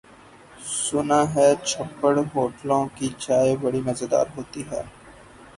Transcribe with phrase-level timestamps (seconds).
[0.75, 4.81] سنا ہے چھپر ہوٹلوں کی چائے بڑی مزیدار ہوتی ہے۔